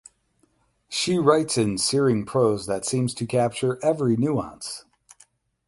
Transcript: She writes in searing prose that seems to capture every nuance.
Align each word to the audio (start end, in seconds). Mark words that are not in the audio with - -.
She 0.89 1.19
writes 1.19 1.59
in 1.59 1.77
searing 1.77 2.25
prose 2.25 2.65
that 2.65 2.85
seems 2.85 3.13
to 3.13 3.27
capture 3.27 3.77
every 3.83 4.17
nuance. 4.17 4.83